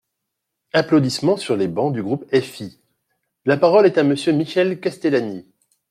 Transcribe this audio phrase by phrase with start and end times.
[0.73, 2.79] (Applaudissements sur les bancs du groupe FI.)
[3.45, 5.45] La parole est à Monsieur Michel Castellani.